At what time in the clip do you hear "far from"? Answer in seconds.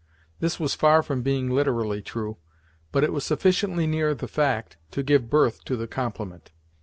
0.73-1.21